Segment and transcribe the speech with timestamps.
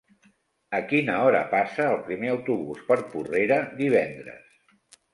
[0.77, 4.61] A quina hora passa el primer autobús per Porrera divendres?